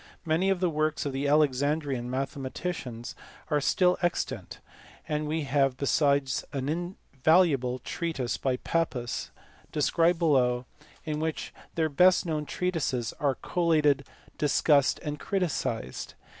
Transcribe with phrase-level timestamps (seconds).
[0.25, 3.13] Many of the works of the Alexandrian mathematicians
[3.51, 4.57] are still extant;
[5.07, 9.29] and we have besides an invaluable treatise by Pappus,
[9.71, 10.65] described below,
[11.05, 11.19] in EUCLID.
[11.19, 14.07] 53 which their best known treatises are collated,
[14.39, 16.15] discussed, and criticized.